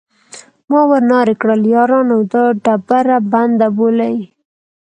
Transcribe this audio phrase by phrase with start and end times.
[0.69, 4.17] ما ور نارې کړل: یارانو دا ډبره بنده بولئ.